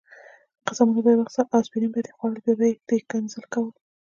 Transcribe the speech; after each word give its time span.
قسمونه 0.67 0.99
به 1.05 1.09
دې 1.15 1.19
اخیستل 1.23 1.47
او 1.53 1.61
اسپرین 1.63 1.91
به 1.93 1.99
دې 2.05 2.11
خوړل، 2.17 2.37
بیا 2.43 2.53
به 2.59 2.67
دې 2.87 2.97
ښکنځل 3.03 3.43
کول. 3.53 3.69